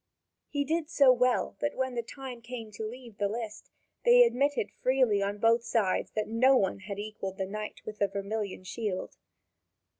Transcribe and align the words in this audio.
He 0.49 0.63
did 0.65 0.89
so 0.89 1.11
well 1.13 1.57
that 1.59 1.75
when 1.75 1.93
the 1.93 2.01
time 2.01 2.41
came 2.41 2.71
to 2.71 2.87
leave 2.87 3.19
the 3.19 3.27
list, 3.29 3.69
they 4.03 4.23
admitted 4.23 4.71
freely 4.71 5.21
on 5.21 5.37
both 5.37 5.63
sides 5.63 6.09
that 6.15 6.27
no 6.27 6.57
one 6.57 6.79
had 6.79 6.97
equalled 6.97 7.37
the 7.37 7.45
knight 7.45 7.85
with 7.85 7.99
the 7.99 8.07
vermilion 8.07 8.63
shield. 8.63 9.15